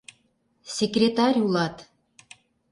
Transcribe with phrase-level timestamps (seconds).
[0.75, 1.75] Секретарь улат!..